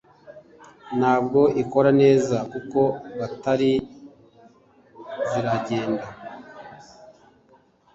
[0.97, 2.79] Ntabwo ikora neza kuko
[3.19, 3.71] bateri
[5.29, 6.05] ziragenda